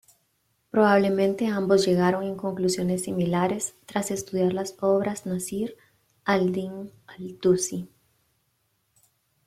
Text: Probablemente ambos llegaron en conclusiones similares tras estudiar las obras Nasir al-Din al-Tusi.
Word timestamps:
Probablemente 0.71 1.45
ambos 1.45 1.85
llegaron 1.85 2.23
en 2.23 2.33
conclusiones 2.35 3.03
similares 3.03 3.75
tras 3.85 4.09
estudiar 4.09 4.51
las 4.51 4.75
obras 4.79 5.27
Nasir 5.27 5.77
al-Din 6.25 6.89
al-Tusi. 7.05 7.87